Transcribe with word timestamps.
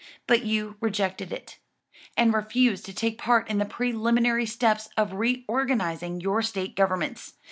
But 0.25 0.41
you 0.43 0.77
rejected 0.81 1.31
it, 1.31 1.59
and 2.17 2.33
refused 2.33 2.85
to 2.87 2.91
take 2.91 3.19
part 3.19 3.47
in 3.47 3.59
the 3.59 3.65
preliminary 3.65 4.47
steps 4.47 4.89
for 4.97 5.05
reorganizing 5.05 6.19
your 6.21 6.41
State 6.41 6.75
governments. 6.75 7.33